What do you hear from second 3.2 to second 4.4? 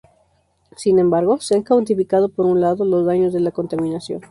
de la contaminación.